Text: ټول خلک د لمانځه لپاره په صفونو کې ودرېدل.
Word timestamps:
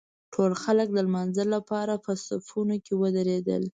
ټول 0.33 0.51
خلک 0.63 0.87
د 0.91 0.97
لمانځه 1.07 1.43
لپاره 1.55 1.93
په 2.05 2.11
صفونو 2.25 2.75
کې 2.85 2.93
ودرېدل. 3.01 3.63